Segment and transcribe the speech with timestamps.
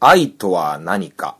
[0.00, 1.36] 愛とは何か。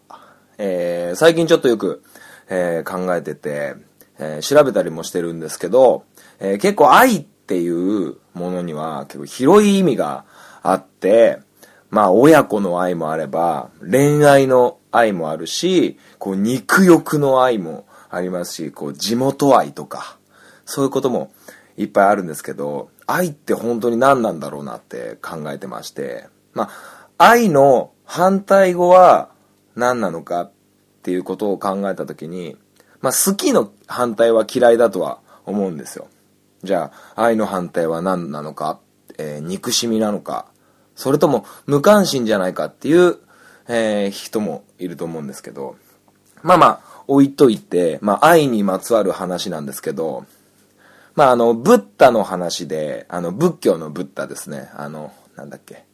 [0.59, 2.03] えー、最近ちょっとよく、
[2.49, 3.77] えー、考えてて、
[4.19, 6.05] えー、調べたりもしてるんですけど、
[6.41, 10.25] えー、結構愛っていうものには結構広い意味が
[10.63, 11.39] あって、
[11.91, 20.19] まあ親子の愛もあれば、恋愛の愛もあるし、こう肉欲の愛もありますし、こう地元愛とか、
[20.65, 21.33] そういうことも
[21.77, 29.29] いっぱいあるんですけど、愛って本当に何なんだろうなって考えてまして、まあ、愛の反対語は
[29.77, 30.53] 何なのかっ
[31.03, 32.57] ていうことを考えたときに、
[33.03, 36.09] まあ、好きの反対は嫌いだとは思うんですよ。
[36.63, 38.81] じゃあ、愛の反対は何なのか、
[39.19, 40.47] えー、憎しみなのか、
[40.97, 43.19] それとも無関心じゃないかっていう、
[43.69, 45.77] えー、人もいると思うんですけど、
[46.43, 50.25] まあまあ、置いといて、まあ愛にまつわる話なんですけど、
[51.15, 54.71] まああの、ブッダの話で、あの、仏教のブッダですね。
[54.75, 55.88] あの、なんだっけ。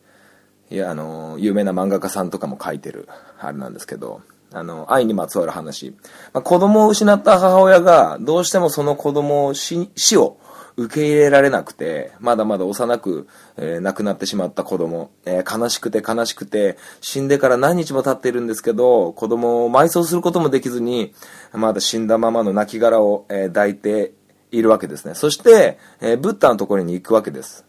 [0.75, 5.95] いや、あの、有名な漫画家さんとかも書いてる、あれなんですけど、あの、愛にまつわる話。
[6.33, 10.37] まあ、子供を失った母親が、どうしてもその子供を死、死を
[10.77, 21.15] 受け入れられなくて、まだまだ幼く、えー、亡くなってしまった子供、えー、悲しくて悲しくて、死んでから何日も経っているんですけど、子供を埋葬することもできずに、
[21.53, 24.13] まだ死んだままの亡骸を、えー、抱いて
[24.51, 25.15] いるわけですね。
[25.15, 27.65] そして、えブッダのところに行くわけです。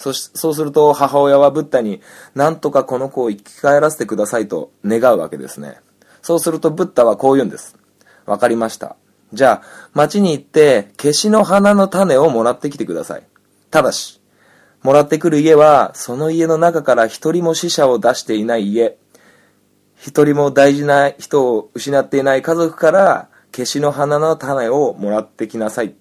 [0.00, 2.00] そし、そうすると母親はブッダに、
[2.34, 5.78] なんとかこの子を生き返らせてくださいと願うわけですね。
[6.22, 7.76] そうするとブッダはこう言うんです。
[8.24, 8.96] わかりました。
[9.34, 13.24] じゃあ、町に行って、消しの花の種をもらってきてください。
[13.70, 14.22] ただし、
[14.82, 18.96] もらってくる家は、その家の中から一人も死者を出していない家、
[19.96, 25.94] 一人も大事な人を失っていない家族から、消しの花の種をもらってきなさい。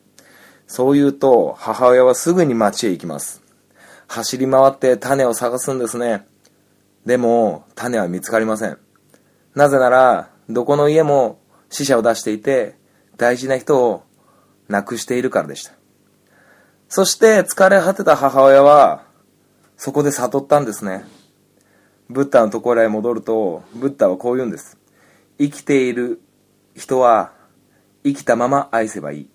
[0.68, 3.49] そう言うと、母親はすぐに町へ行きます。
[4.10, 6.26] 走り回って種を探すんですね。
[7.06, 8.78] でも、種は見つかりません。
[9.54, 12.76] なぜなら、どこの家も死者を出していて、
[13.18, 14.04] 大事な人を
[14.68, 15.74] 亡くしているからでした。
[16.88, 19.04] そして疲れ果てた母親は、
[19.78, 21.06] そこで悟ったんですね。
[22.10, 24.80] ブッダのところへ戻ると、ブッダはこう言うんです。
[25.38, 26.20] 生きている
[26.76, 27.32] 人は
[28.04, 29.30] 生きたまま愛せばいい。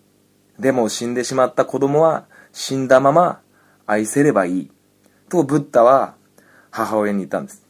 [0.59, 3.41] でも死んでしまった子供は死んだまま
[3.87, 4.71] 愛せればいい。
[5.29, 6.15] とブッダは
[6.71, 7.65] 母親に言ったんです。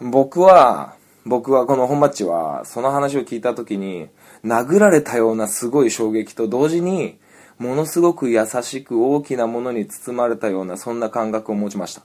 [0.00, 0.94] 僕は、
[1.24, 4.08] 僕はこの本町はその話を聞いた時に
[4.44, 7.18] 殴られたようなすごい衝撃と同時に、
[7.58, 12.02] ものすごく優しく大きなものに包まれたような、そんな感覚を持ちました。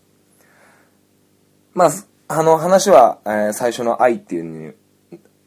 [1.74, 1.92] まあ、
[2.28, 4.74] あの話は、えー、最初の愛っていうに、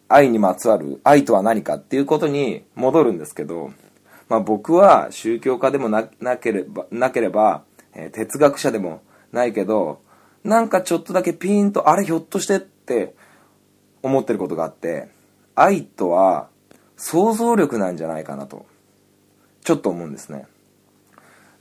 [0.09, 3.73] 愛にまつわる、愛とは何かっていうことに戻るんですけど、
[4.29, 6.05] まあ僕は宗教家でもな
[6.37, 7.65] ければ、なければ、
[7.95, 10.01] えー、哲学者でもないけど、
[10.45, 13.15] なんかちょっとだけピーンと、あれひょっとしてって
[14.03, 15.09] 思ってることがあって、
[15.55, 16.49] 愛とは
[16.97, 18.67] 想像力なんじゃないかなと、
[19.65, 20.47] ちょっと思うんですね。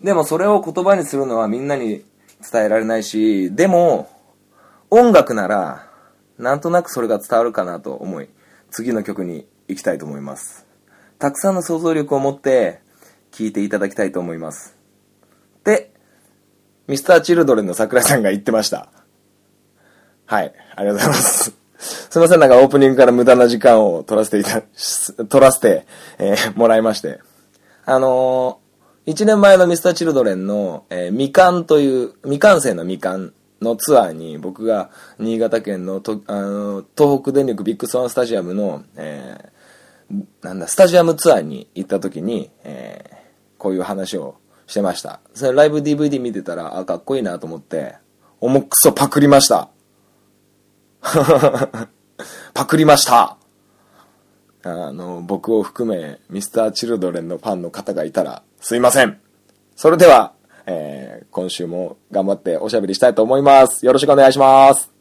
[0.02, 2.04] でもそれを言葉にするのはみんなに
[2.52, 4.10] 伝えられないし、でも、
[4.90, 5.90] 音楽なら、
[6.38, 8.30] なんとなくそれが伝わるかなと思い、
[8.70, 10.65] 次の曲に行きたいと思います。
[11.20, 12.82] たくさんの想像力を持って
[13.32, 14.76] 聴いていただきたいと思います。
[15.64, 15.92] で、
[16.88, 18.90] ミスターチルドレンの桜井さんが言ってました。
[20.26, 21.54] はい、ありがとうございます。
[21.78, 24.62] すいません、なんかオープニングから無駄な時間を取らせていた、
[25.26, 25.86] 取らせて、
[26.18, 27.20] えー、もらいまして。
[27.86, 34.90] あのー、1年前のミスターチルドレンの、えー、みかんという、未完成のみかんのツアーに僕が
[35.20, 39.50] 新潟県のとあの東北電力ビッグスワンスタジアムの、えー、
[40.42, 43.16] なんだ、スタジアムツアーに行った時に、えー、
[43.58, 44.36] こういう話を
[44.68, 45.20] してました。
[45.34, 47.96] それライブ DVD 見てたら、あ、かっこいいなと思って、
[48.40, 49.70] 重くそパクりました。
[52.54, 53.38] パクりました
[54.64, 59.20] あの、僕を含め、ミスターチルドレンのファンの方がいたら、すいません。
[59.76, 60.34] それでは、
[60.66, 63.86] えー、今週も頑張っておしゃべりしたいと思います。
[63.86, 64.92] よろしくお願いします。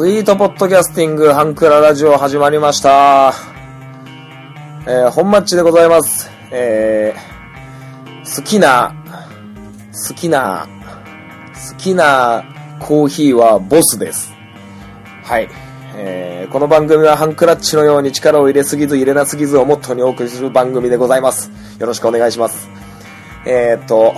[0.00, 3.34] スイートポッドキャスティングハンクララジオ始まりました。
[4.86, 6.30] えー、本マッチでございます。
[6.52, 8.94] えー、好きな、
[10.08, 10.68] 好きな、
[11.72, 12.44] 好きな
[12.78, 14.32] コーヒーはボスです。
[15.24, 15.48] はい。
[15.96, 21.50] えー、この番組はハンクラッチのように力を入れすぎず入れなすぎずをモットーにお送りする番組でございます。
[21.80, 22.68] よろしくお願いします。
[23.44, 24.14] えー、っと、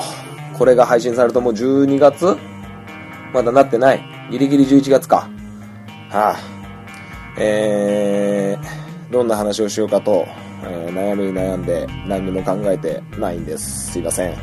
[0.59, 2.37] これが配信されるともう12月？
[3.33, 4.05] まだなってない。
[4.31, 5.31] ギリギリ11月か。
[6.11, 6.41] はあ、
[7.39, 10.27] えー、どんな話をしようかと、
[10.65, 13.93] えー、悩み悩んで何にも考えてないんです。
[13.93, 14.37] すいません。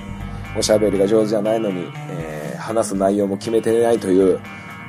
[0.58, 4.40] おしゃべりが上手じゃないのに、えー、話す内容も決めてないという、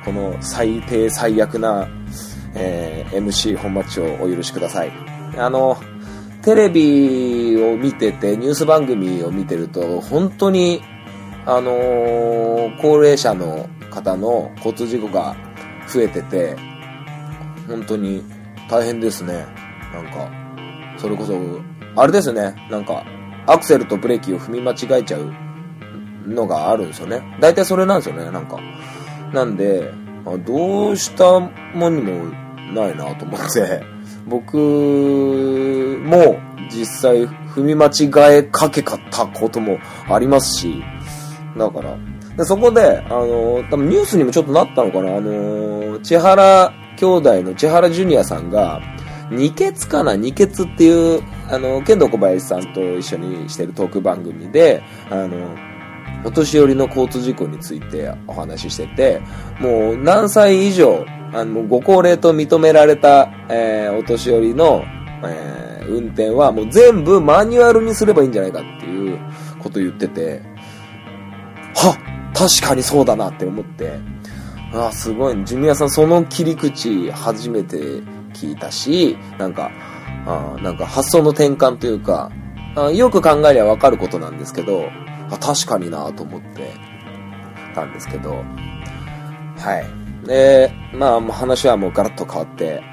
[0.05, 1.85] この最低最悪な、
[2.55, 4.91] えー、MC 本マッチをお許しください。
[5.37, 5.77] あの、
[6.43, 10.81] テレビを見てて、ニュース番組を見てると、本当に、
[11.45, 15.35] あのー、高齢者の方の交通事故が
[15.89, 16.68] 増えてて、
[17.69, 18.23] 本当に
[18.69, 19.45] 大変ですね。
[19.93, 20.29] なんか、
[20.97, 21.39] それこそ、
[21.95, 22.55] あれですね。
[22.69, 23.05] なんか、
[23.45, 25.31] アクセルとブレーキを踏み間違えちゃう
[26.27, 27.21] のがあるんですよね。
[27.39, 28.57] 大体それなんですよね、なんか。
[29.31, 29.91] なんで、
[30.45, 32.25] どうしたもんにも
[32.73, 33.83] ないなと思って、
[34.27, 36.37] 僕も
[36.69, 39.79] 実際踏み間違えかけかったことも
[40.09, 40.83] ありますし、
[41.57, 41.97] だから、
[42.37, 48.81] でそこで、あの多分ニュースにもちょっとなったのかな、あの千原兄弟の千原ジュニアさんが、
[49.31, 55.55] 二血かな二血っていう、あの、剣道小林さんと一緒にしてるトーク番組で、あの、
[56.25, 59.21] お年寄りの交通事故についてお話ししてて、
[59.59, 64.83] もう何歳以上、あの、ご高齢と認められた、えー、お年寄りの、
[65.23, 69.19] えー、運転はもう全部マニュアルにすればいいんじゃないかっていう
[69.59, 70.41] こと言ってて、
[71.75, 71.95] は
[72.33, 73.99] 確かにそうだなって思って、
[74.73, 77.77] あすごい、ジュニアさんその切り口初めて
[78.33, 79.71] 聞いたし、なんか、
[80.25, 82.31] あなんか発想の転換というか、
[82.75, 84.89] あよく考えりゃわかることなんですけど、
[85.31, 86.73] あ、確かになと思って
[87.73, 88.43] たんですけど、
[89.57, 89.79] は
[90.23, 90.27] い。
[90.27, 92.83] で、まあ、話はもうガラッと変わって、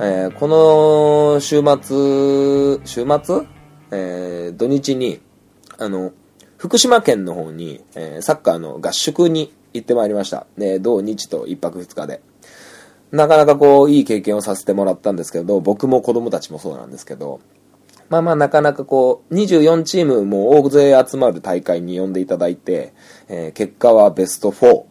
[0.00, 3.46] えー、この週末、週末？
[3.90, 5.20] えー、土日に、
[5.78, 6.12] あの、
[6.56, 10.46] 福島県の方に、えー、サッカーの合宿に行ってまいりました。
[10.56, 12.20] で、土日と一泊二日で。
[13.10, 17.40] なかなかこう、いい経験をさせてもらったんですけど、僕も子供たちもそうなんですけど、
[18.10, 22.94] まあまあなかなかこう、24チームも大勢集まる大会に呼んでいただいて、
[23.28, 24.84] えー、結果はベスト4、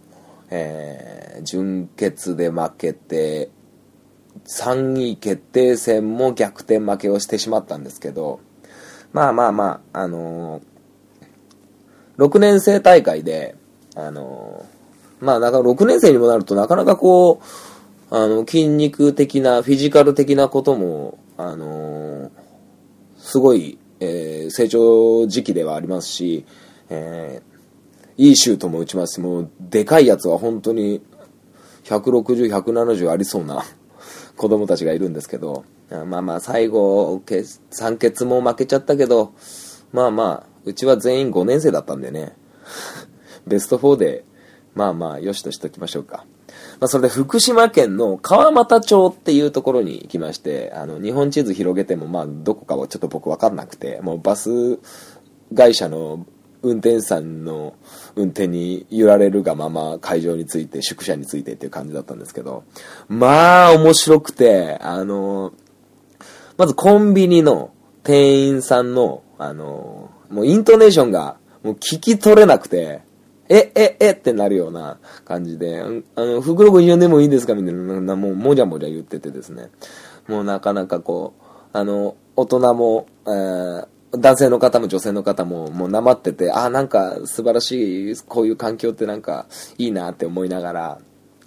[0.52, 3.50] えー、準決で負けて、
[4.46, 8.40] 3位決定戦も逆転負けをしてしまったんですけど、
[9.14, 13.56] まあまあまあ、あのー、6年生大会で、
[13.98, 14.66] あの、
[15.20, 22.32] まあなんか6年生にもなるとなかなかこう、あの、筋肉的な、フィジカル的なことも、あの
[23.18, 26.46] すごい、えー、成長時期ではありますし、
[26.90, 27.42] え、
[28.18, 31.02] いいシュートも打ちますし、もう、でかいやつは本当に、
[31.84, 33.64] 160、170ありそうな
[34.38, 37.22] 子供たちがいるんですけど、まあまあ、最後、
[37.72, 39.32] 酸欠も負けちゃったけど、
[39.92, 42.36] まあまあ、うちは全員5年生だったんでね、
[43.48, 44.26] ベスト4で、
[44.76, 46.26] まあまあ、よしとしときましょうか。
[46.80, 54.80] まあ、それで福島県の川俣町っていうところに行きまして、あの、日本地図広げても、まあ、どこかはちょっと僕わかんなくて、もうバス
[55.56, 56.26] 会社の
[56.62, 57.76] 運転手さんの
[58.16, 62.64] 運転に揺られるがまま会場に着いて、宿舎に着いてっていう感じだったんですけど、
[63.08, 65.54] まあ、面白くて、あの、
[66.58, 67.72] まずコンビニの
[68.04, 73.02] 店員さんの、あの、もうイントネーションが、もう聞き取れなくて、
[73.50, 75.82] え、え、えってなるような感じで、
[76.16, 77.54] あの、袋ご一緒でもいいですか？
[77.56, 79.70] みたいな、もう、もじゃもじゃ言っててですね。
[80.28, 83.88] もうなかなかこう、あの、大人も、えー、
[84.18, 91.00] 男性の方も女性の方ももうなまってて、ああ、なんか素晴らしい、こういう環境ってなんかいいなって思いながら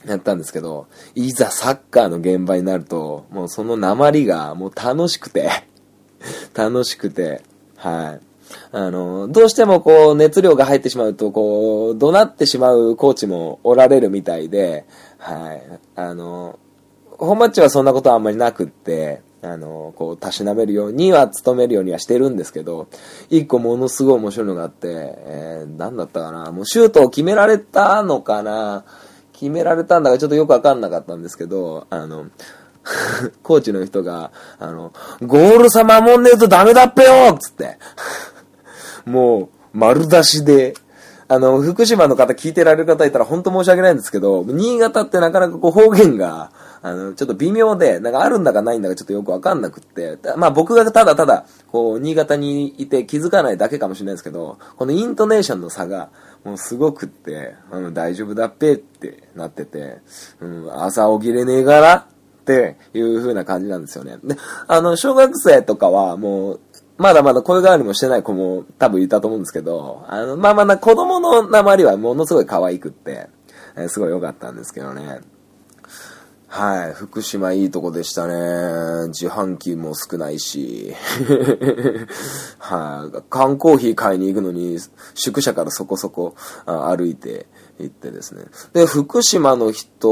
[0.07, 5.51] やったんですけど、いざサッカーの現場になると、もうその鉛がもう楽しくて
[6.55, 7.43] 楽しくて、
[7.77, 8.30] はい。
[8.73, 14.85] あの、どうしてもこう、熱量が入ってしまうと、こう、怒鳴ってしまうコーチもおられるみたいで、
[15.19, 15.63] はい。
[15.97, 16.59] あの、
[17.19, 22.89] 本マッチはそんなことはあんまりなくって、あの、こう、たしなめるようには、努めるようにはしてるんですけど、
[23.31, 28.85] 一個ものすごい面白いのがあって、えー、なんだったかな、もうシュートを決められたのかな、
[29.33, 32.27] 決められたんだかちょっとよくわかんなかったんですけど、あの、
[33.43, 34.93] コーチの人が、あの、
[35.23, 37.79] ゴール差守んねえとダメだっぺよつって。
[39.07, 40.75] もう、丸出しで、
[41.29, 46.51] あの、福島の方聞いてられる方いたら本当申し訳ないんですけど、新潟ってなかなかこう方言が、
[46.83, 56.11] あの、ちょっと微妙で、なんかあるんだかないんだかちょっとよくわかんなくって、まあ僕がただただ、こう、新潟にいて気づかないだけかもしれないですけど、このイントネーションの差が、
[56.43, 59.99] もうすごくって、うん、大丈夫だっぺってなってて、
[60.41, 61.95] うん、朝起きれねえから
[62.41, 64.19] っていう風な感じなんですよね。
[64.25, 66.61] で、あの、小学生とかはもう、
[67.01, 73.31] まだまだ声変わりもしてない子も多分いたと思うんですけど、あの、まあまあな、子供の鉛はものすごい可愛くって、
[73.75, 75.21] えー、すごい良かったんですけどね。
[76.47, 76.93] はい。
[76.93, 79.09] 福島いいとこでしたね。
[79.09, 80.93] 自販機も少ないし。
[82.59, 83.23] はい。
[83.31, 84.79] 缶コーヒー買いに行くのに、
[85.15, 86.35] 宿舎からそこそこ
[86.67, 87.47] 歩いて
[87.79, 88.45] 行ってですね。
[88.75, 90.09] で、福島の人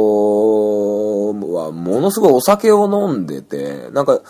[1.52, 4.20] はものすごいお酒を飲んでて、なんか、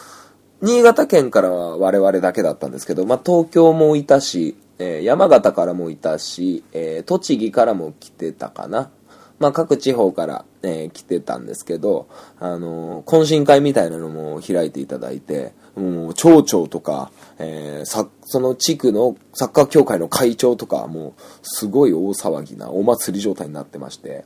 [0.61, 8.91] 新潟県からは我々だけだったんですけど、まあ、東京もいたし、えー、山形からもいたし、えー、栃木からも来てたかな。
[9.39, 12.09] まあ、各地方から、えー、来てたんですけど、
[12.41, 24.25] あの、懇親会みたいなのも開いていただいて、もう、町長とか、えー、その地区のサッカー協会の会長とか、もう、すごい大騒ぎな、お祭り状態になってまして、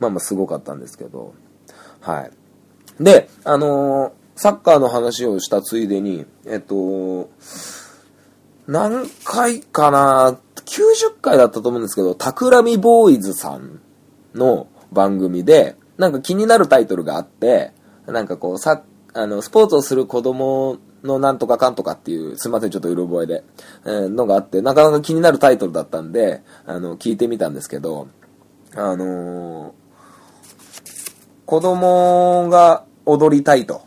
[0.00, 1.34] まあまあ、すごかったんですけど、
[2.00, 2.30] はい。
[3.00, 7.30] で、あの、サッカーの話をしたついでに、えっと、
[8.66, 13.80] 何回かな、90回だったと思うんですけど、タクラミボーイズさん
[14.34, 17.72] の番組で、なんか気になるタイトルがあって、
[18.06, 18.82] なんかこう、さ、
[19.14, 23.44] あの、スポーツをする子供のなんとかかんとかっていう、すいません、ちょっとうる覚えで、
[23.84, 28.08] えー、のがあって、なかなか気になるタイトルだったんで、あの、聞いてみたんですけど、
[28.74, 29.72] あのー、
[31.44, 33.82] 子供が踊りたいと、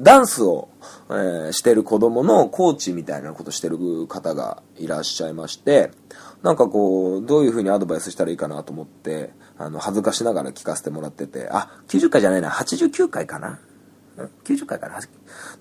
[0.00, 0.68] ダンスを、
[1.10, 5.90] えー、してる子供のコーチみたいなことしてる方がいらっしゃいまして、
[6.42, 13.58] なんかこう、どういう風にアドバイスしたらいいかなと思って、あの、恥ずかしながら聞かせてもらってて、あ、90回じゃないな、89回かな
[14.44, 15.00] ?90 回かな？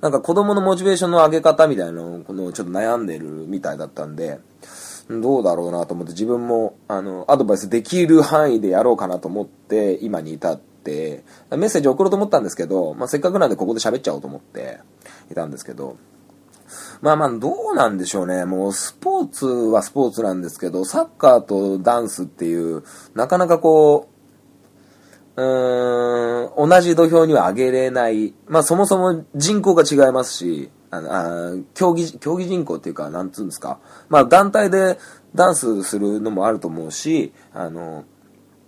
[0.02, 4.40] なんか子供のモチベーションの上げ方みたいなのを、ちょっと悩んでるみたいだったんで、
[5.10, 14.80] どうだろうなと思って自分も、あの、アドバイスできる範囲でやろうかなと思って、今に至って、メッセージ送ろうと思ったんですけど、まあ、せっかくなんでここで喋っちゃおうと思って
[15.32, 15.98] いたんですけど、
[17.02, 18.46] まあまあ、どうなんでしょうね。
[18.46, 24.10] もう、スポーツはスポーツなんですけど、サッカーとダンスっていう、なかなかこ
[25.36, 28.34] う、うーん、同じ土俵には上げれない。
[28.48, 33.80] まあ、そもそも人口が違いますし、あのあ競技、競技人口っていうか、なんつうんですか。
[34.10, 35.00] まあ、団体で
[35.34, 38.06] ダンスするのもあると思うし、あの、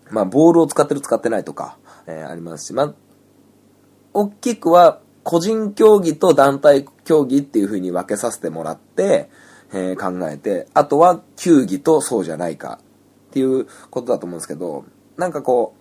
[0.09, 2.93] まあ、ボールを使ってる使ってないとか、えー、ありますし、まあ、
[4.13, 9.29] 大きくは、個人競技と団体競技っていう風に分けさせてもらって、
[9.73, 12.79] えー、考えて、あとは球技とそうじゃないか
[13.29, 14.85] っていうことだと思うんですけど、
[15.17, 15.73] なんかこ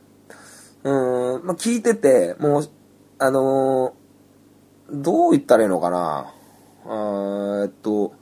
[0.83, 2.71] う、うーん、まあ、聞いてて、もう、
[3.19, 6.33] あのー、どう言ったらいいのかな。
[7.63, 8.13] えっと、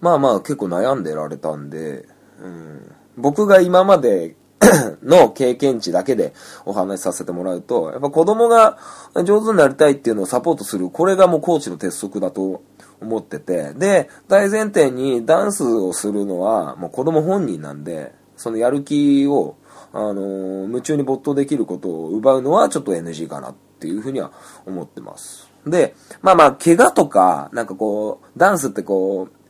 [0.00, 2.08] まあまあ結構悩んでられたんで、
[2.40, 4.34] うん、僕が今まで
[5.02, 6.32] の経験値だけで
[6.64, 8.78] お話しさせてもらうと、やっぱ子供が
[9.24, 12.62] 上手になりたいっていうのをサポートする、これがもうコーチの鉄則だと
[13.00, 19.56] 思ってて、で、大前提にダンスをするのはもう子供本人なんで、そのやる気を、
[19.92, 24.32] あのー、夢中に没頭できることを奪うのはちょっと NG かなっていうふうには
[24.66, 25.48] 思ってます。
[25.66, 29.41] で、まあまあ、怪我とか、なんかこう、ダンスってこう、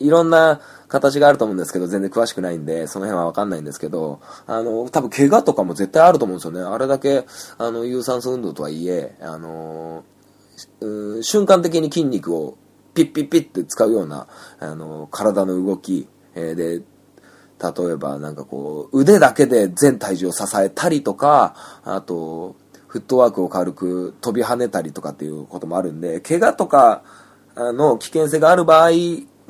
[0.00, 6.62] いろんな形があると思うんですけど、全然詳しくないんで、その辺はわかんないんですけど、あの、多分怪我とかも絶対あると思うんですよね。
[6.62, 7.24] あれだけ、
[7.58, 10.04] あの、有酸素運動とはいえ、あの、
[11.22, 12.56] 瞬間的に筋肉を
[12.94, 14.26] ピッピッピッって使うような、
[14.58, 16.82] あの、体の動き、えー、で、
[17.62, 21.54] 例えばなんかこう、腕だけで全体重を支えたりとか、
[21.84, 22.56] あと、
[22.88, 27.02] フットワークを軽く飛び跳ねたりとかっていうこともあるんで、怪我とか
[27.54, 28.90] の危険性がある場合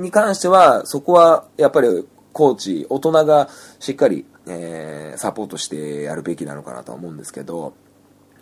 [0.00, 7.74] に関しては、そこはやっぱりコーチ、大人がしっかり、えー、サポートしてやるべきなのかなと思うんですけど、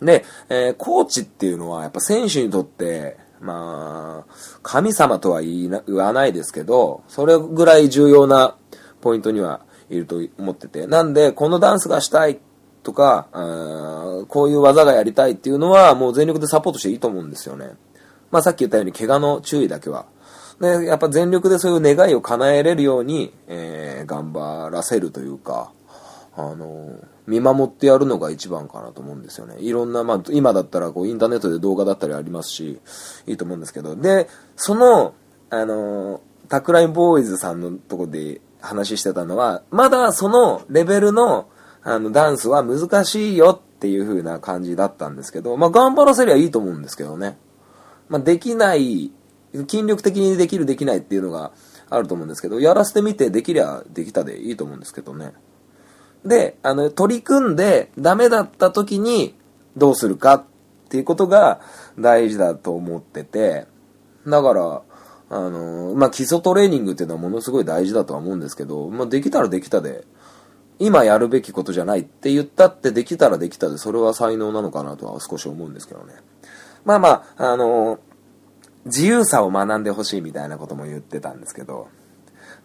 [0.01, 8.55] で、えー、コーチっていうのはやっぱ選手にとって、まあ、神様とは言わないですけど、それぐらい重要な
[9.01, 12.39] ポイントにはいると思ってて、なんで、このダンスがしたい
[12.83, 13.27] とか、
[14.27, 17.71] こういう技がやりたいっていうのは、もう全力でサポートしていいと思うんですよね。
[18.31, 20.05] まあさっき言ったように、怪我の注意だけは
[20.59, 25.71] で、やっぱ全力でそういう願いを叶えれるように、えー、頑張らせるというか、
[26.35, 29.55] あの、見守ってやるのが一番かなと思うんですよね。
[29.59, 32.79] いろんな、まあ、今だったらこうインターネットで動画だったりありますし、
[33.27, 35.13] いいと思うんですけど、で、その、
[35.49, 41.47] あの、タクラインボーイズさんのとこで話してたのは、まだそのレベルの、
[41.83, 47.37] あの、ダンスは難しいよっていう風な感じだったんですけど、まあ、頑張らせりゃいいと思うんですけどね。
[48.09, 49.11] まあ、できない
[49.53, 51.51] 筋力的にできるできないっていうのが
[51.89, 55.33] あると思うんですけど、やらせてみてできりゃできたでいいと思うんですけどね。
[56.25, 59.35] で、あの、取り組んでダメだった時に
[59.77, 60.43] どうするかっ
[60.89, 61.61] ていうことが
[61.97, 63.67] 大事だと思ってて、
[64.27, 64.81] だから、
[65.31, 70.05] あの、まあ、基礎トレーニングっていうのはものすごい大事だとは思うんですけど、まあ、できたらできたで
[70.79, 76.13] 今やるべきことじゃないって言ったってできたらできたで、それは才能なのかなとは少し思うんですけどね。
[76.85, 77.99] まあまあ、あの、
[78.85, 81.87] 自由さを学んでほしいみたいなことも言ってたんですけど、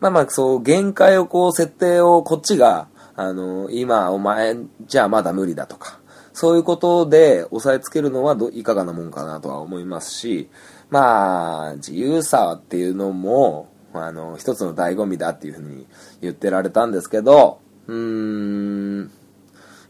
[0.01, 4.57] まあまあ、そう、限界をこう、設定をこっちが、あの、今お前
[4.87, 6.01] じゃあまだ無理だとか、
[6.33, 10.51] そういうことで押さえつけるのはどいかがなもんかなとは思いますし、
[10.91, 15.87] まあ、自由さっていうのも、あの、一つの醍醐味だっていうふうに
[16.21, 19.11] 言ってられたんですけど、うーん、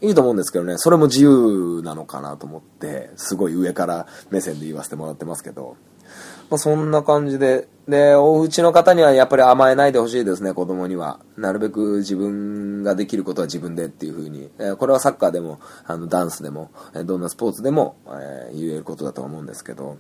[0.03, 5.77] いいと思うんですけどね、それも自由なのかなと思って、すごい上から目線で言わせてもらってますけど、
[6.55, 11.19] まあ、そんな感じで、で、お家の方にはやっぱり甘えないでほしいですね、子供には。
[11.37, 14.51] なるべく自分ができることは自分でっていう風に。
[14.61, 19.97] えこれはサッカーでも、あの、ダンスでも、えどんなスポーツでも、えー、言えることだと思うんですけど。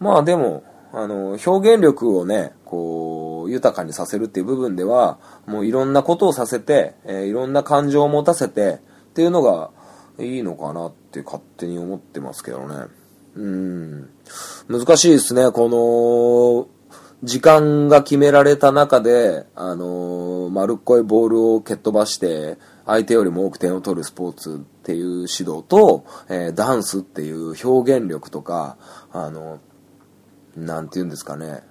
[0.00, 9.70] まあでも、あの、表現力をね、こう、豊かにさせるっていう部分では、もういろんなことをさせて、え、いろんな感情を持たせて、っていうのが
[10.18, 12.88] いいのかなって勝手に思ってますけどね。
[13.36, 14.10] うん。
[14.68, 16.82] 難しいですね、この、
[17.22, 28.76] 時間が決められた中で、あの丸っこいボールを蹴っ飛ばして、相手よりも多く点を取るスポーツっていう指導と、えー、ダンスっていう表現力とか、
[29.12, 29.60] あの、
[30.56, 31.62] なんて言うんですかね、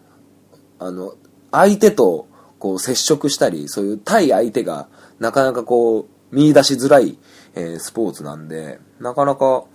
[0.79, 1.15] あの、
[1.51, 2.27] 相手と
[2.57, 4.87] こう接触したり、そういう対相手が
[5.19, 7.17] なかなかこう見出しづらい、
[7.55, 9.65] えー、スポーツなんで、なかなか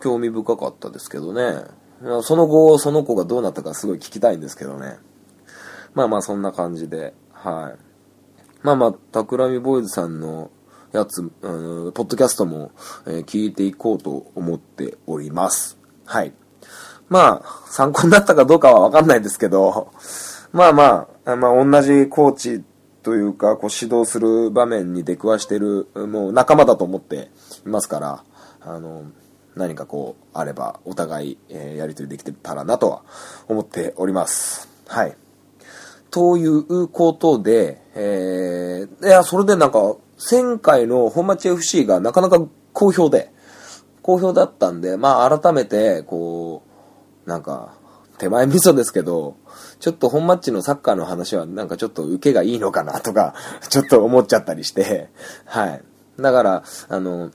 [0.00, 1.64] 興味深かったですけどね。
[2.22, 4.98] その後、その子がどうなったかすごい聞きたいんですけどね。
[5.94, 7.78] まあまあそんな感じで、はい。
[8.62, 10.50] まあまあ、タクラミボーイズさんの
[10.92, 12.72] やつ、うん、ポッドキャストも、
[13.06, 15.78] えー、聞いていこうと思っております。
[16.04, 16.32] はい。
[17.08, 19.92] まあ、参考になったかどうかはわかんないですけど、
[20.52, 22.64] まあまあ、まあ同じコーチ
[23.02, 27.30] というか、こう指導する場面に出くわしてる、もう仲間だと思って
[27.66, 28.24] いますから、
[28.60, 29.04] あの、
[29.56, 33.02] 何かこう、あれば、お互い、えー、やりとりできてたらなとは
[33.48, 34.68] 思っております。
[34.86, 35.16] はい。
[36.10, 39.96] ということで、えー、いや、それでなんか、
[40.30, 42.40] 前回の本町 FC がなかなか
[42.72, 43.32] 好評で、
[44.02, 46.62] 好評だったんで、まあ改めて、こ
[47.26, 47.74] う、なんか、
[48.18, 49.36] 手前味噌ですけど、
[49.80, 53.34] ちょっと本マッチのサッカーの話はなんかちょっと受けがいいのかなとか、
[53.68, 55.10] ちょっと思っちゃったりして、
[55.46, 55.82] はい。
[56.18, 57.30] だから、あの、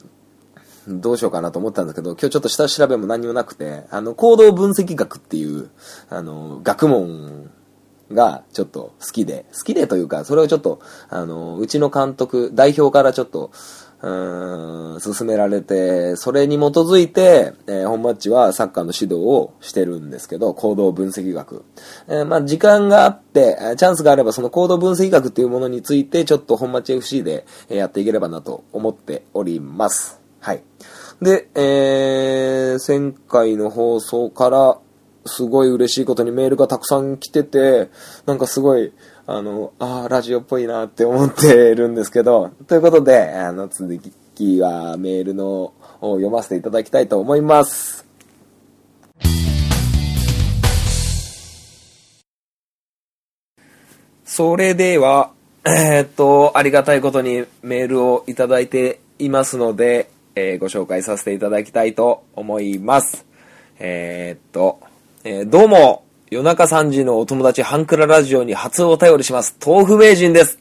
[0.89, 5.69] どうしようかなと思ったんですけど、今日ちょっと下調べも何もなくて、あの、行動分析学っていう、
[6.10, 7.49] あの、学問
[8.12, 13.52] がちょっと好きで、好きでというか、それをちょっと、あの、うちの監督、代表からちょっと、
[14.02, 21.65] うーん、進められて、それに基づいて、えー、本マッチはサッカーの指導をしてるんですけど、行動分析学。
[22.08, 30.18] えー、まあ、時間があって、チャンスがあればその行動分析学っていうものについて、ちょっと本マッチ FC でやっていければなと思っております。
[30.39, 30.63] はい。
[31.21, 34.80] で、えー、前回の放送から、
[35.25, 37.89] すごい嬉しいことにメールがたくさん来てて、
[38.25, 38.93] なんかすごい、
[39.28, 43.99] あの、ああ、ラジオっぽいなって思ってるんですけど、ということで、あの、続
[44.34, 48.06] きはメールのを読ませていただきたいと思います。
[54.23, 55.32] それでは、
[55.65, 63.26] えー、っと、ありがたいことにメールをいただいていますので、えー、ご紹介させていただきたいと思います。
[63.80, 64.80] えー、っと、
[65.24, 69.58] えどうも、夜中3時のお友達ハンクララジオに初お便りします。
[69.65, 70.60] 豆腐名人です。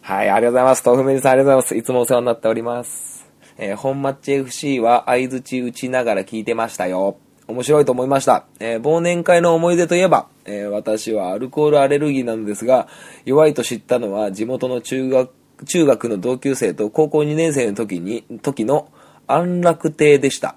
[0.00, 0.82] はい、ありがとうございます。
[0.84, 1.76] 豆腐名人さんありがとうございます。
[1.76, 3.30] いつもお世話になっております。
[3.58, 7.16] えー、本マッチ FC は相づち打ちながら聞いてましたよ。
[7.46, 8.46] 面白いと思いました。
[8.58, 12.88] えー、忘年会の思い出といえば、えー、私はアルコールアレルギーなのですが、
[13.24, 15.30] 弱いと知ったのは地元の中学、
[15.64, 18.88] 中学の同級生と高校2年生の時に、時の
[19.26, 20.56] 安楽亭でした。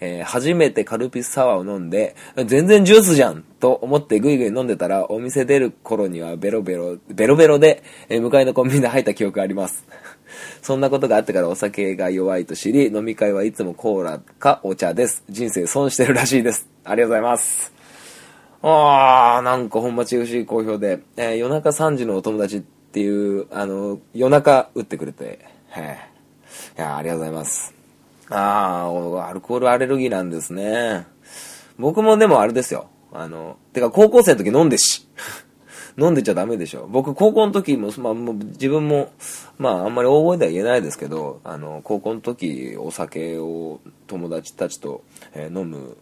[0.00, 2.14] えー、初めてカルピスサワーを飲んで、
[2.46, 9.84] 全然ジュースじゃんと思ってぐいぐい飲んでたら、お店出る頃にはベロベロ、ベロベロで、えー、向かいのコンビニで入った記憶があります。
[10.62, 15.24] そんなことがあってからお酒が弱いと知り、飲み会はいつもコーラかお茶です。
[15.28, 16.68] 人生損してるらしいです。
[16.84, 17.72] ありがとうございます。
[18.62, 25.44] あー、なんか本町 FC 好評で、えー、夜中3時のお友達っていう、あの、夜中打ってくれて、
[25.76, 25.98] へ
[26.78, 27.74] いやありがとうございます。
[28.30, 31.06] ああ、アルコールアレルギーなんですね。
[31.78, 32.88] 僕もでもあれですよ。
[33.12, 35.06] あの、てか高校生の時飲んでし。
[35.98, 36.86] 飲んでちゃダメでしょ。
[36.88, 39.10] 僕高校の時も、まあ、もう自分も、
[39.58, 45.02] まああんまり大声では言えないですけど、あの、高校の時お酒を友達たちと、
[45.34, 45.96] えー、飲む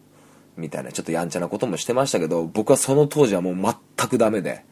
[0.57, 3.57] みたいなちょっとやんちゃなこともしてましたけど、僕はその当時はもう
[3.99, 4.65] 全くダメで、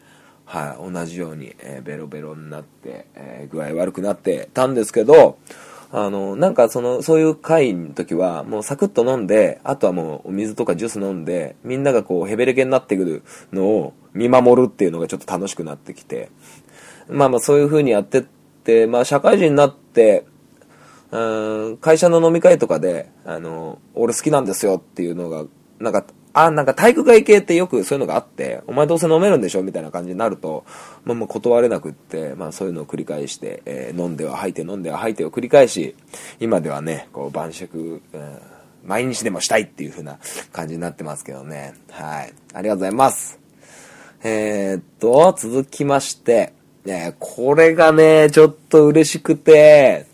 [0.44, 5.38] はい、同じように、えー、ベロベロになって、えー、具合悪くなってたんですけど、
[5.90, 16.30] あの、なんかその、そういう会の時は、もうサクッと飲んで、あとはもうお水とかジュース飲んで、みんながこうヘベレケになってくるのを見守るっていうのがちょっと楽しくなってきて、
[17.08, 20.26] まあまあそういう風にやってって、まあ社会人になって、
[21.12, 25.44] うん、会社の飲み会とかで、あの、俺好きなんですよっていうのが、
[25.78, 26.04] なんか
[26.34, 30.64] あ、なんか体育会系ってよくそういうのがあって、お前どうせ飲めるんでしょみたいな感じになると、
[31.04, 35.94] まあ、まあ断れなくって、まあそういうのを繰り返して、えー、飲んでは吐いて飲んでは吐いてを繰り返し、
[36.40, 38.38] 今ではね、こう晩酌、うん、
[38.84, 40.18] 毎日でもしたいっていう風な
[40.52, 41.74] 感じになってますけどね。
[41.90, 42.34] はい。
[42.52, 43.38] ありがとうございます。
[44.24, 46.52] えー、っと、続きまして、
[46.84, 50.06] ね、これがね、ちょっと嬉しくて、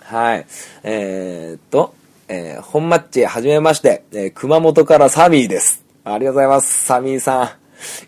[0.00, 0.46] はい。
[0.82, 1.94] えー、っと、
[2.34, 5.84] えー、本マッチ、はじめまして、えー、熊本からサミーです。
[6.02, 6.84] ありがとうございます。
[6.84, 7.58] サミーさ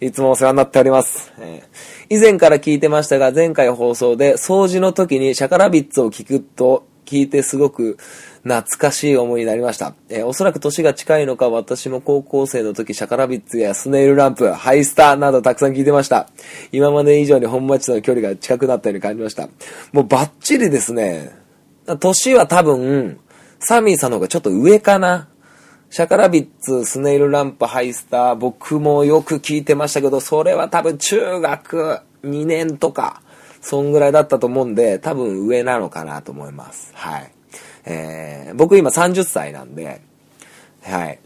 [0.00, 0.04] ん。
[0.04, 1.30] いつもお世話になっております。
[1.38, 7.98] えー、以前から聞いてましたが、前回放送で掃除の時に SHAKALABBITS を聞くと、聞いてすごく
[8.44, 9.94] 懐かしい思いになりました。
[10.08, 16.30] えー、おそらく年が近いのか、私も高校生の時、 SHAKALABBITS や SNAIL RAMP、ハイスターなどたくさん聞いてました。
[16.72, 19.50] 今まで以上に本町との距離が近くなったように感じました。
[19.92, 21.44] もうバッチリですね。
[22.00, 23.18] 年は多分、
[23.58, 25.28] サミーさんの方がちょっと上かな。
[25.90, 33.22] SHAKALABBITS、SNAIL RAMP、ハイスター、僕もよく聞いてましたけど、それは多分中学2年とか、
[33.60, 36.90] そんぐらいだったと思うんで、多分上なのかなと思います。
[36.94, 37.32] はい。
[37.86, 40.00] えー、僕今30歳なんで、
[40.82, 41.18] はい。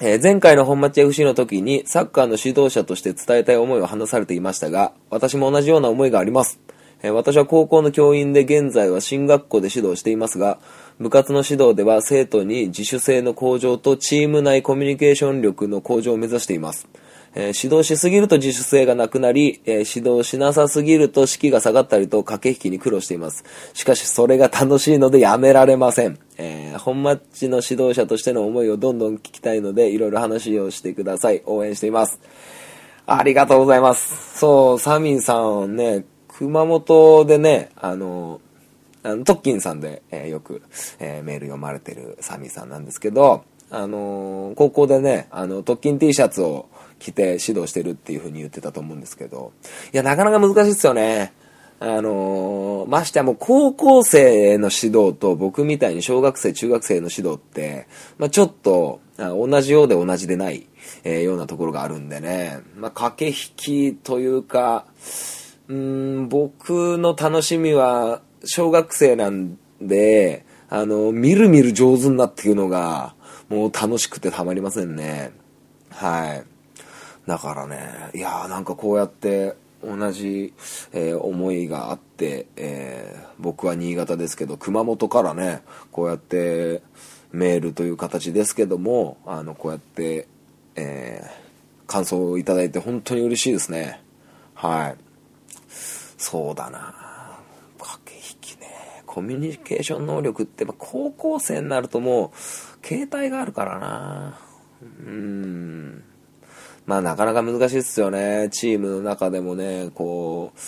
[0.00, 6.58] えー、前回の本町 FC の時にサッカーの指導者として伝えたい思いを話されていましたが、私も同じような思いがあります。
[7.02, 10.58] えー、私は高校の教員で現在は進学校で指導していますが、
[11.02, 16.88] 部活の指導では生徒に自主性の向上とチーム内コミュニケーション力の向上を目指しています。
[17.34, 23.44] えー、指導しすぎると自主性がなくなり、えー、指導しなさすぎると士気が下がったりと駆け引きに苦労しています。
[23.74, 26.18] しかしそれが楽しいのでやめられません。
[26.38, 31.42] えー、本マッチの指導者としての思いをどんどん聞きたいので、いろいろ話をしてください。
[31.46, 32.20] 応援しています。
[33.06, 34.38] ありがとうございます。
[34.38, 38.40] そう、サミンさんね、熊本でね、あの
[39.02, 40.62] あの、トッキンさんで、えー、よく、
[40.98, 49.52] えー、メール読まれてるサミーさんなんですけど、あのー、高校でね、あの、特勤 T シャツを着て指導してるっていう風に言ってたと思うんですけど、
[49.92, 51.32] いや、なかなか難しいっすよね。
[51.80, 57.88] あのー、ましてやもう高校生の指導と僕みたいに小学生、中学生の指導って、
[58.18, 60.68] まあ、ちょっと、同じようで同じでない、
[61.02, 64.86] えー、ようなところがあるんでね、まあ、駆け引きというか、
[65.68, 73.14] うん、僕の楽しみは、小学生なんで、あの、みるみる上手になっていくのが、
[73.48, 75.32] もう楽しくてたまりませんね。
[75.90, 76.44] はい。
[77.26, 80.54] だからね、いやーなんかこうやって同じ、
[80.92, 86.82] えー、思いがあって、えー、僕は新潟ですけど、熊本からね、こうやって
[87.30, 90.26] メールという形ですけども、あの、こうやって、
[90.74, 94.00] えー、感想をいただいて本当に嬉しいですね。
[94.54, 94.96] はい。
[96.16, 97.01] そうだな
[99.12, 104.40] コミュニケーション能力ってま、高校生になるともう、携帯があるからな
[105.06, 106.02] うん。
[106.86, 108.48] まあなかなか難しいっすよね。
[108.50, 110.58] チームの中でもね、こう、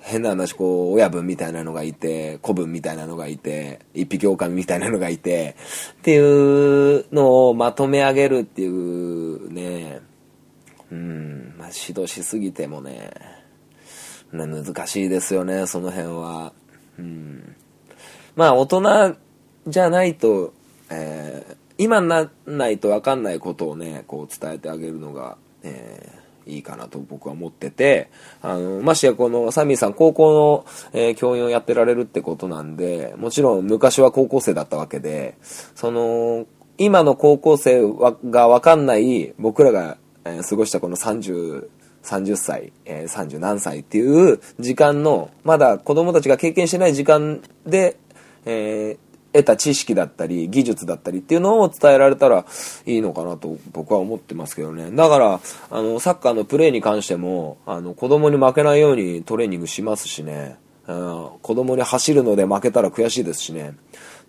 [0.00, 5.54] 変な話、こう、親分みたいなのがいて、子分みたいなのがいて、一匹狼みたいなのがいて、
[5.92, 10.00] っていうのをまとめ上げるっていうね、
[10.90, 13.10] うん、まあ指導しすぎてもね、
[14.32, 16.54] 難しいですよね、その辺は。
[16.98, 17.56] うん。
[18.36, 19.16] まあ、大人
[19.66, 20.52] じゃないと、
[20.90, 28.10] えー、今にならないと分かんないことをね、こう伝えてあげるのが、えー、いいかなと僕は思ってて、
[28.42, 35.36] あの、ましてやこのサミーさん高校の、えー、教員をやってられるってことなんで、もちろん昔は高校生だったわけで、
[35.74, 36.46] その、
[36.78, 37.82] 今の高校生
[38.30, 41.68] が分かんない僕らが、え、過ごしたこの30、
[42.08, 47.98] 30歳、えー、30何歳っていう時間の、まだ子供たちが経験してない時間で、
[48.46, 48.98] えー、
[49.32, 52.46] 得た知識だったり、技術だったりっていうのを伝えられたら
[52.86, 54.90] いいのかなと僕は思ってますけどね。
[54.90, 55.40] だから、
[55.70, 60.56] あの、サッカーのプレーに関しても、あの、子供に負けないようにトレーニングしますしね。
[60.86, 63.74] うん、子供に走るので負けたら悔しいですしね。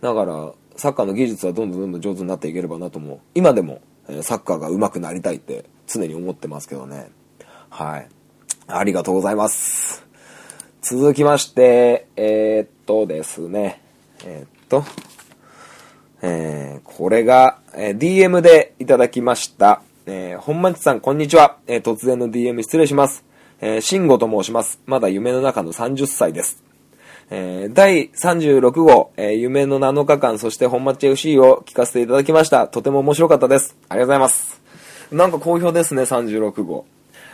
[0.01, 3.19] だから、サッカーの技術はどんどんどんどん上手になっていければなと思う。
[3.33, 3.79] 今でも、
[4.21, 7.09] サッカーが上手くなりたいって常に思ってますけどね。
[7.69, 8.07] はい。
[8.67, 10.05] ありがとうございます。
[10.81, 13.81] 続きまして、えー、っとですね。
[14.25, 14.83] えー、っと、
[16.21, 19.81] えー、これが、えー、DM でいただきました。
[20.05, 21.57] えー、本町さん、こんにちは。
[21.67, 23.23] えー、突然の DM 失礼します。
[23.61, 24.79] えー、慎吾と申します。
[24.85, 26.63] まだ夢の中の30歳です。
[27.29, 32.67] えー、第36号、えー、夢の7日間、そして本町 FC を聞かせていただきました。
[32.67, 33.77] とても面白かったです。
[33.87, 34.61] ありがとうございます。
[35.11, 36.85] なんか好評ですね、36号。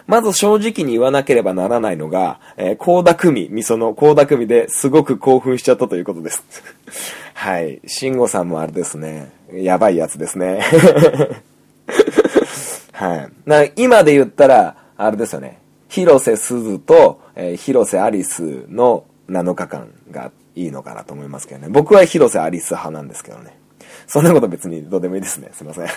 [0.07, 6.43] まず正直に言わなければならないのが、えー、高田組、みその高田組ですごく興奮しちゃったということです。
[7.33, 7.81] はい。
[7.85, 9.31] 慎吾さんもあれですね。
[9.53, 10.61] やばいやつですね。
[12.93, 13.29] はい。
[13.45, 15.59] な今で言ったら、あれですよね。
[15.89, 21.67] 広瀬すずと、えー、広瀬アリスの7日間がいいのかなと思いますけどね。
[21.69, 23.57] 僕は広瀬アリス派なんですけどね。
[24.07, 25.49] そんなこと別にどうでもいいですね。
[25.53, 25.87] すいません。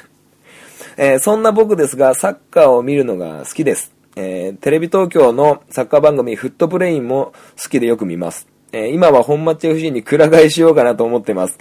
[0.96, 3.92] えー、そんな僕ですが、サッカーを見るのが好きです。
[4.20, 8.48] えー、テレビ東京のサッカー番組フットプレインも好きでよく見ます。
[8.72, 11.56] えー、今は本町 FC にくら替えしようかなと思ってます。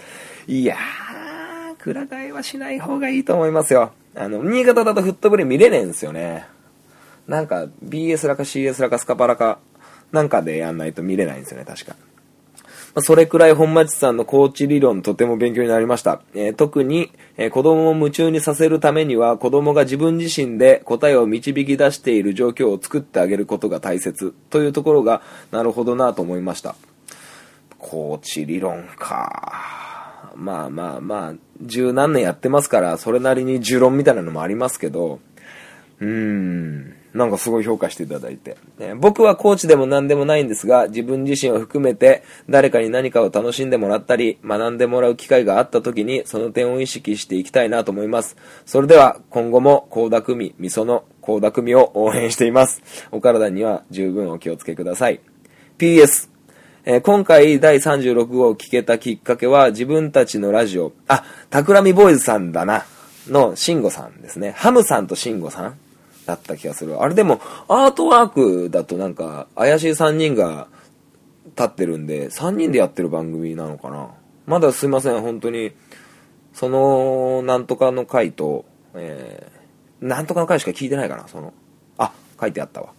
[0.48, 3.92] いやー、くら替えはしない方がいいと思いますよ。
[4.16, 6.46] あの、新潟だとフットプレイン見れねえんですよね。
[7.28, 9.60] なんか BS らか CS らかスカパラか
[10.10, 11.94] なんかでやんないと見れないんですよね、確か。
[12.98, 16.20] まそれくらい本町さんのコーチ理論とても勉強になりました。
[16.34, 26.74] えー、特に、えー、子供を夢中にさせるためには子供が自分自身で答えを導き出している状況を作ってあげることが大切というところがなるほどなと思いました。
[27.78, 30.32] コーチ理論か。
[30.34, 35.20] まあまあまあ、十何年やってますから、それなりに呪論みたいなのもありますけど、
[36.00, 36.94] うーん。
[37.18, 38.94] なんかすごい評価していただいて、ね。
[38.94, 48.36] 僕はコーチでも何でもないんですが、自分自身を含めて誰かに何かを楽しんでもらったり、学んでもらう機会があった時に、その点を意識していきたいなと思います。
[48.64, 52.82] それでは、今後も高田組、みその高田組を応援しています。
[53.10, 55.20] お体には十分お気をつけください。
[55.76, 56.28] PS、
[56.84, 62.84] えー、今回第36号を聞けたきっかけは自分たちのラジオ、あ、タクラミボーイズさんだな、
[63.26, 64.52] のシンゴさんですね。
[64.56, 65.78] ハムさんとシンゴさん
[66.28, 67.00] だった気がする。
[67.00, 70.68] あれでも、アートワークだとなんか、怪しい3人が
[71.56, 74.10] 立ってるんで、3人でやってる番組なのかな。
[74.46, 75.72] まだすいません、本当に、
[76.52, 81.54] その、なんとかの回と、えー、なんとかの回しか聞いてないかな、その、
[81.96, 82.92] あ、書いてあったわ。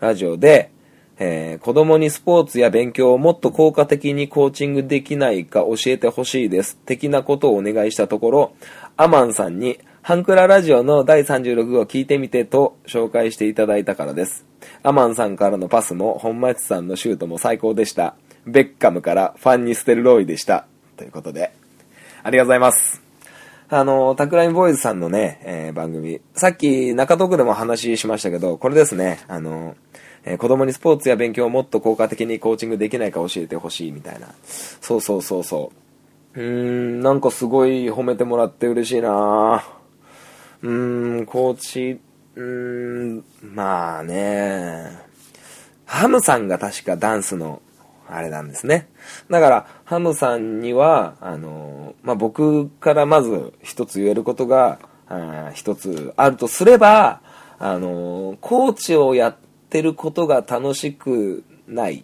[0.00, 0.72] ラジオで、
[1.18, 6.76] えー、子供にスポーツや勉強をもっと効果的にコーチングできないか教えてほしいです。
[6.76, 8.52] 的なことをお願いしたところ、
[8.96, 14.44] アマンさんに、ハンクララジオの第36号聞いてみてと紹介していただいたからです。
[14.82, 18.14] アマンさんからのパスも本町さんのシュートも最高でした。
[18.44, 20.66] ベッカムからファンにステルロイでした。
[20.98, 21.54] ということで、
[22.22, 23.02] ありがとうございます。
[23.70, 29.74] あの、タクラインボーイズさんのね、えー、番組、さっき中東区でも話しましたけど、これですね、あの、
[30.24, 34.28] えー、子供にスポーツや勉強をもっと効果的にコーチングできないか教えてほしいみたいな。
[34.42, 35.72] そうそうそうそ
[36.34, 36.38] う。
[36.38, 39.83] うーん、なんかすごい褒めてもらって嬉しいなぁ。
[40.64, 42.00] うーん、コーチ、
[42.36, 44.98] うーん、まあね、
[45.84, 47.60] ハムさんが確かダンスの、
[48.08, 48.88] あれなんですね。
[49.28, 54.78] だから、ハムさんには、あの、まあ、僕からまず一つ言えることが、
[55.52, 57.20] 一つあるとすれば、
[57.58, 59.36] あの、コーチをやっ
[59.68, 61.96] てることが楽しくない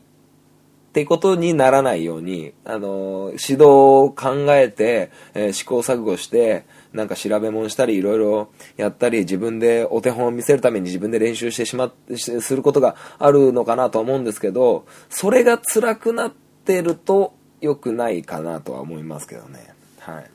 [0.91, 16.33] ってことにならないように、あの、指導を考えて、えー、試行錯誤して、なんか調べ物したりいろいろやったり自分でお手本を見せるために自分で練習してしまってすることがあるのかなと思うんですけどそれが辛くなっ
[16.65, 19.75] てると良くないかなとは思いますけどね。
[20.01, 20.31] はい。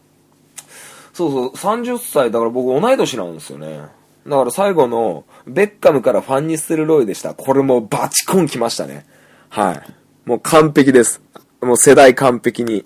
[1.14, 1.50] そうそう。
[1.54, 3.88] 30歳だから僕同い年なんですよね。
[4.28, 7.34] だから最後のベッカムからファンニステルロイでした。
[7.34, 9.06] これもバチコン来ましたね。
[9.50, 9.84] はい。
[10.26, 11.22] もう完璧です。
[11.62, 12.86] もう世代完璧に。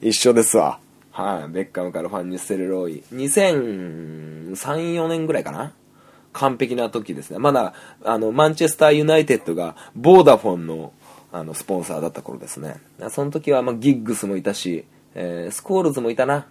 [0.00, 0.78] 一緒ですわ。
[1.16, 3.02] はい、ベッカムからファンにステルローイ。
[3.10, 5.72] 2003、4年ぐらいかな？
[6.34, 7.38] 完璧な時ですね。
[7.38, 7.72] まだ、
[8.04, 10.92] あの、マンチェスターユナイテッドが、ボーダフォンの、
[11.32, 12.82] あの、スポンサーだった頃ですね。
[13.08, 16.48] その時は、まあ、ギッグスもいたし、えー、スコールズもいたな。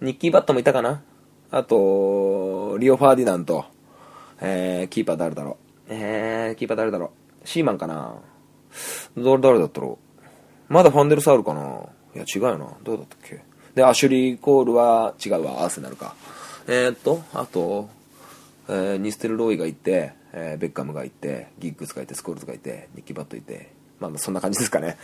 [0.00, 1.02] ニッキー・バットもいたかな？
[1.50, 3.64] あと、リオ・ファーディナント。
[4.40, 5.58] えー、キーパー誰だろ
[5.88, 5.92] う？
[5.92, 7.10] えー、キーパー誰だろ
[7.42, 7.48] う？
[7.48, 8.14] シーマンかな？
[9.16, 9.98] 誰誰だったろ
[10.70, 10.72] う？
[10.72, 11.60] まだファンデルサウルかな？
[12.14, 12.76] いや、違うよな。
[12.84, 13.47] どうだったっけ？
[13.78, 16.16] で、アシュリー・コールは違うわ、アーセナルか。
[16.66, 17.88] えー、っと、あと、
[18.68, 24.96] えー、ニステル・ローイがいて、えー、ベッカムがいて、ギッグスがいて、スコールズがいて、ニッキー・バットいて、まあ、そんな感じですかね。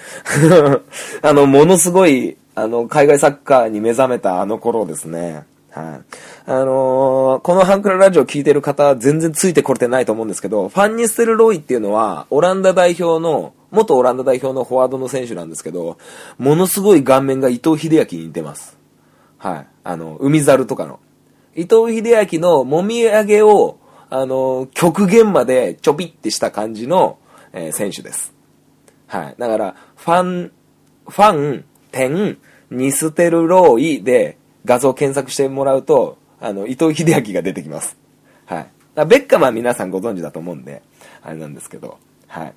[1.23, 5.45] あの、ものすごい、あの、海外サッカーに目覚めたあの頃ですね。
[5.75, 6.51] はい。
[6.51, 15.99] あのー、このハンクララジオ聞いてる方、全然ついてこれてないと思うんですけど、ファンニステル・ロイっていうのは、オランダ代表の、元オランダ代表のフォワードの選手なんですけど、
[16.39, 18.79] ものすごい顔面が伊藤英明に似てます。
[19.37, 19.67] はい。
[19.83, 21.01] あの、海猿とかの。
[21.57, 23.79] 伊藤秀明のもみあげを、
[24.11, 27.19] あの、極限までちょびってした感じの、
[27.53, 28.33] えー、選手です。
[29.09, 29.35] はい。
[29.37, 30.53] だから、ファン、
[31.09, 32.39] ファン、点、
[32.71, 37.97] ニステルロイで画像検索してもらうと、あの、伊藤秀明が出てきます。
[38.47, 38.67] はい。
[39.07, 40.83] ベッカムは皆さんご存知だと思うんで、
[41.23, 41.99] あれなんですけど、
[42.29, 42.55] はい。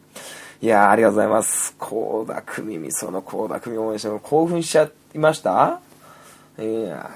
[0.60, 1.76] いやありがとうございます。
[1.78, 5.82] 高田組みその高田組応援しても興奮しちゃいました？
[6.60, 7.12] いや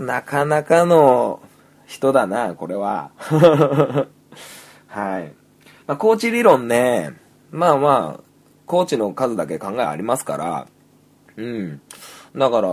[0.00, 1.40] なかなかの
[1.86, 3.10] 人だな、これは。
[4.88, 5.32] はい。
[5.86, 7.12] まあ、コーチ理論ね、
[7.50, 8.22] まあまあ、
[8.66, 10.66] コーチの数だけ考えありますから、
[11.36, 11.80] うん。
[12.36, 12.68] だから、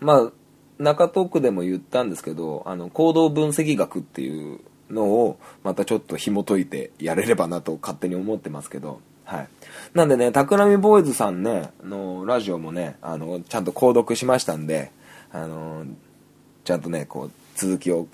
[0.00, 0.32] まあ、
[0.78, 4.60] 中東区でも言ったんですけど、あの、行動分析学っていう
[4.90, 9.48] のを、またちょっと紐解いてやれればなと勝手に思ってますけど、はい。
[9.94, 14.90] なんでね、企ボーイズさんね、の、ラジオもね、あの、ちゃんと購読しましたんで、
[15.32, 15.86] あの、
[16.64, 18.06] ちゃんとね、こう、続きを、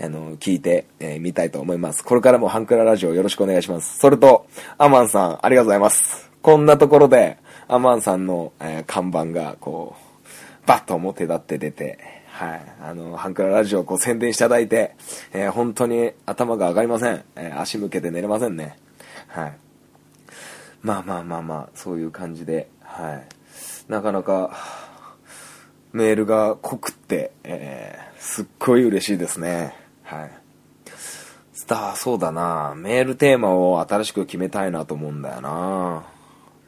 [0.00, 2.04] あの、聞いてみ、えー、たいと思います。
[2.04, 3.98] これからもハンクララジオよろしくお願いします。
[3.98, 6.30] それと、アマンさん、ありがとうございます。
[6.42, 10.07] こんなところで、アマンさんの、えー、看板が、こう、
[10.68, 11.98] バッと表立って出て、
[12.30, 12.62] はい。
[12.82, 14.94] あの、ハンクララジオをこう宣伝していただいて、
[15.32, 17.24] えー、本当に頭が上がりません。
[17.36, 18.78] えー、足向けて寝れませんね。
[19.28, 19.56] はい。
[20.82, 23.90] まあまあまあまあ、そういう感じで、はい。
[23.90, 24.56] なかなか、
[25.92, 29.74] メールが濃くって、えー、すっごい嬉しいですね。
[30.02, 30.30] はい。
[31.54, 36.04] スター、そうだなメールテーマを新しく決めたいなと思うんだよな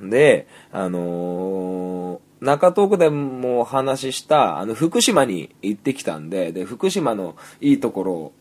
[0.01, 8.33] で、あのー、中東区でもお話しした、あの、福島に行ってきたんで、で、福島のいいところ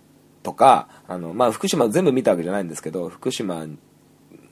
[0.43, 3.65] とか、あの、まあ、福島全部見たわけじゃないんですけど、福島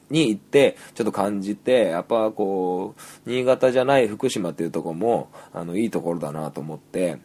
[0.10, 7.18] に行ってちょっと感じてやっぱこう新潟じゃない福島っていうとこもあのいいところだなと思って、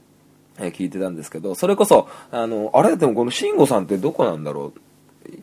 [0.59, 4.81] え聞いてたんですけどそれこそあのあれでもこの慎吾さんってどこなんだろう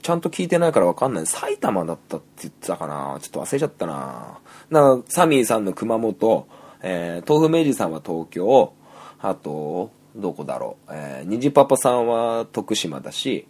[0.02, 1.26] ちゃんと聞いてないから分かんない。
[1.26, 3.18] 埼玉だったって言ってたかな。
[3.22, 4.40] ちょっと忘れちゃったな。
[4.70, 6.48] なんかサミーさんの熊本、
[6.82, 8.74] えー、豆腐明治さんは東京
[9.20, 13.48] あとどこだろう、えー、虹パパさんは徳島だし、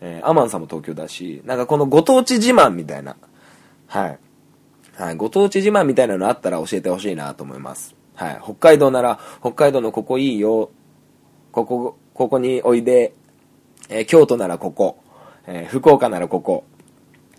[0.00, 3.16] えー、アマンさんも東京だしなんかこのご当地自慢みたいな
[3.90, 4.18] はい。
[4.94, 5.16] はい。
[5.16, 7.96] ご当地自慢みたいなのあったら教えてほしいなと思います。
[8.14, 8.40] はい。
[8.42, 10.70] 北海道なら、北海道のここいいよ。
[11.50, 13.14] ここ、ここにおいで。
[13.88, 15.02] えー、京都ならここ。
[15.46, 16.64] えー、福岡ならここ。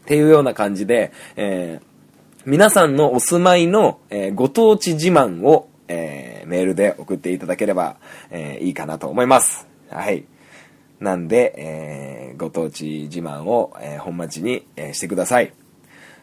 [0.02, 1.86] っていうような感じで、えー、
[2.44, 7.98] 皆さんのお住まいの、えー、ご当地自慢を、えー、メールで送っていただければ、
[8.32, 9.68] えー、いいかなと思います。
[9.92, 10.24] はい。
[11.00, 15.54] なんで、え、ご当地自慢を、えー、本町に、え、してください。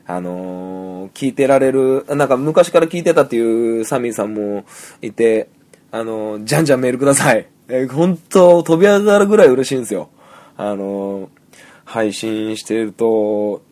[0.06, 4.64] あの、聞いてられる、なんか昔から聞いてたっていうサミーさんも
[5.00, 5.48] いて、
[5.92, 7.46] あの、じゃんじゃんメールください。
[7.68, 10.10] えー、本当飛び上がるぐらい嬉しいんですよ。
[10.56, 11.30] あの、
[11.84, 13.62] 配信してると、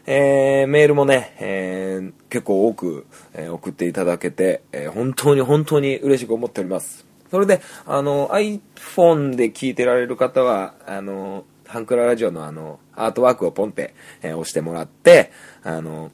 [0.05, 7.05] えー、メールもね、えー、結構多く、えー、送っていただけて、え、本当に本当に嬉しく思っております。
[7.29, 15.31] それで、あの、iPhone で聞いてられる方は、あの、ハンクララジオのあの、アートワークをポンって、え、押してもらって、
[15.63, 16.11] あの、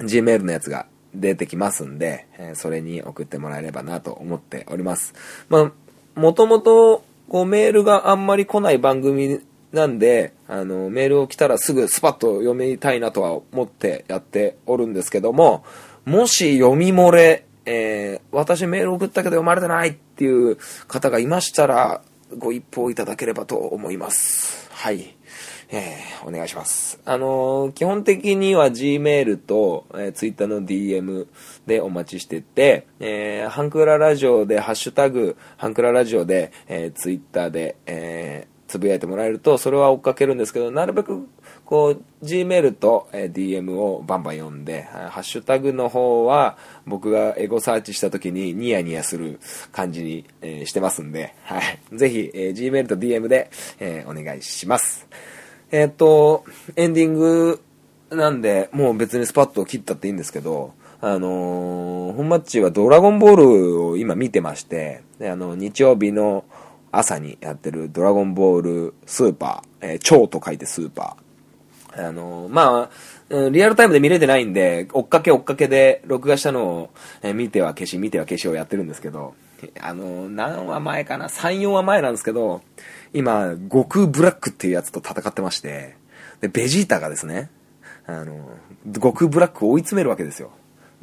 [0.00, 0.84] Gmail のやつが
[1.14, 5.14] 出てきますんで、え、それに送ってもらえればなと思っております。
[5.48, 5.72] まあ、
[6.20, 9.40] もともと、こうメールがあんまり来ない番組
[9.72, 15.64] なんで、あの、メールを来たらすぐスパッと読みたいなとは思ってやっておるんですけども、
[16.04, 20.58] もし読み漏れ、えー、私メール送ったけど読まれてないっていう
[20.88, 22.02] 方がいましたら、
[22.36, 24.68] ご一報いただければと思います。
[24.72, 25.14] はい。
[25.72, 27.00] えー、お願いします。
[27.04, 31.28] あのー、基本的には Gmail と、えー、Twitter の DM
[31.66, 41.28] でお待ちしてて、えー、ハンクララジオで、ハッシュタグ、ハンクララジオで、えー、Twitter で、えー、つぶやいてもらえると、それは追っかけるんですけど、なるべく、
[41.64, 49.38] こう、Gmail と、えー、DM をバンバン読んで、ハッシュタグの方は、僕がエゴサーチした時にニヤニヤする
[49.70, 51.78] 感じに、えー、してますんで、はい。
[51.96, 55.06] ぜひ、えー、Gmail と DM で、えー、お願いします。
[55.72, 56.44] えっ、ー、と、
[56.76, 57.62] エンディング
[58.10, 66.44] なんで、もう別にスパッと切ったっていいんですけど、あのー、本マッチはドラゴンボールを今見てまして、あの、日曜日の
[66.92, 72.08] 朝にやってるドラゴンボールスーパー、えー、超と書いてスーパー。
[72.08, 76.90] あのー、まあ、リアルタイムで見れてないんで、追っかけ追っかけで録画したのを、
[77.22, 79.34] えー、見ては消し、見ては消しをやってるんですけど、
[79.80, 82.60] あのー、何話前かな ?3、4話前なんですけど、
[83.12, 85.96] 今、悟空ブラックっていうやつと戦ってまして、
[86.40, 87.50] で、ベジータがですね、
[88.06, 88.50] あの、
[88.92, 90.50] 悟空ブラックを追い詰めるわけですよ。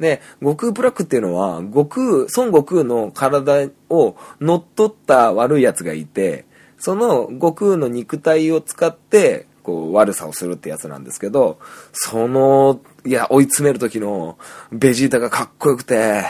[0.00, 6.44] で、悟空ブラックっていうのは、悟空、孫悟空の体を乗っ取った悪い奴がいて、
[6.78, 11.58] その悟空の肉体を使って、こう、悪さをするってやつなんですけど、
[11.92, 14.38] その、いや、追い詰める時の、
[14.72, 16.24] ベジータがかっこよくて、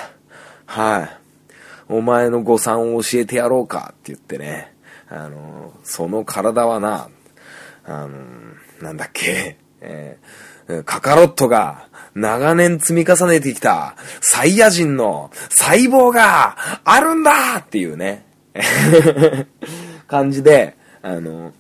[0.67, 1.19] はい。
[1.89, 4.73] お前の誤算を教えてやろうかって言ってね、
[5.11, 7.09] あの、その体はな、
[7.85, 8.09] あの、
[8.83, 18.27] なんだっけ、えー、カカロットが長年積み重ねてきたサイヤ人の細胞があるんだっていうね、
[20.07, 21.53] 感じで、あの、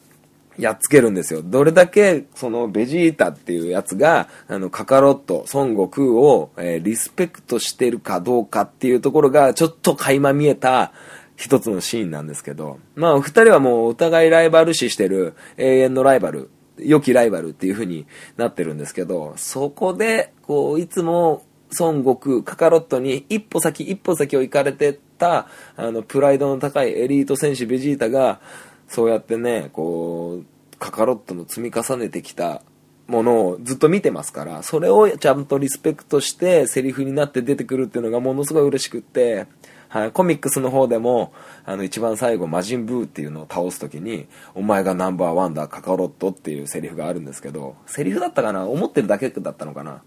[0.58, 1.42] やっつけるんですよ。
[1.42, 10.92] どれだけ、その、ベジータっていうやつが、あの、カカロット、孫悟空を、えー、リスペクトしてるかどうかっていうところが、ちょっと垣間見えた、
[11.38, 21.44] 一つのシーンなんですけど、まあ、二人はもうお互いライバル視してる永遠のライバル、良きライバルっていう風になってるんですけど、そこで、こう、いつも
[21.78, 28.40] 孫悟空、カカロットに一歩先一歩先を行かれてた、あの、プライドの高いエリート選手ベジータが、
[28.88, 30.46] そうやってね、こう、
[30.80, 32.62] カカロットの積み重ねてきた
[33.06, 39.46] ものをずっと見てますから、それをちゃんとリスペクトしてセリフになって出てくるっていうのがものすごい嬉しくって、
[39.88, 41.32] はい、コミックスの方でも、
[41.64, 48.66] あの、一番最後、魔人ブーっていうのを倒すときに、お前がナンバーワンだ、カカロットっていうセリフがあるんですけど、セリフだったかな？
[48.66, 50.02] 思ってるだけだったのかな、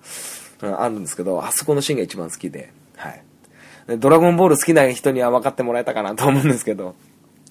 [0.61, 3.23] うん、あるんですけど、あそこのシーンが一番好きで、はい。
[3.97, 6.95] ドラゴンボール好きな人には分かってもらえたかなと思うんですけど、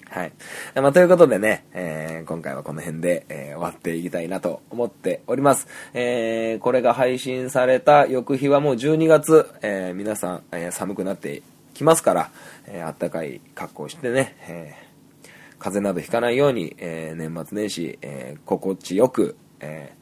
[0.09, 0.33] はい。
[0.75, 5.67] まあ、ということでね、えー、今回はこの辺で、えー、終わっていきたいなと思っております。
[5.93, 11.41] えー、これが配信された翌日はもう12月、え、皆さん、え、寒くなって
[11.73, 12.31] きますから、
[12.67, 15.27] えー、あったかい格好をしてね、えー、
[15.59, 20.01] 風邪などひかないように、えー、年末年始、えー、心地よく、えー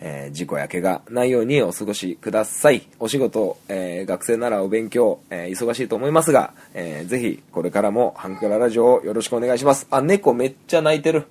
[0.00, 2.86] えー、事故や怪我ないようにお過ごしください。
[2.98, 9.86] お仕事、えー、学生ならお勉強、えー、忙しいと思いますが、えー、ぜひこれからもハンクララジオをよろしくお願いします。
[9.90, 11.26] あ、猫めっちゃ泣いてる。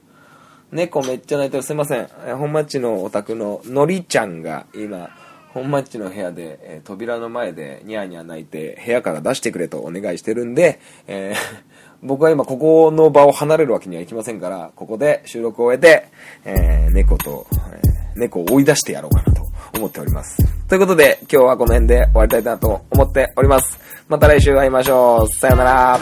[0.72, 1.64] 猫めっちゃ泣いてる。
[1.64, 2.10] すいません。
[2.26, 5.10] えー、本町のお宅ののりちゃんが今、
[5.54, 11.36] 本マッチの部屋で、えー、扉の前でニャーニャー泣いて部屋から出してくれとお願いしてるんで、えー、
[12.02, 16.06] 僕は今ここの場を離れるわけにはいきませんから、ここで収録を終えて、
[16.44, 19.44] えー、猫と、え猫を追い出してやろうかなと
[19.78, 20.38] 思っております。
[20.68, 23.80] ということで、今日はこの辺で終わりたいなと思っております。
[24.08, 25.28] また来週会いましょう。
[25.40, 26.00] さよなら。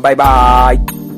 [0.00, 1.09] バイバーイ。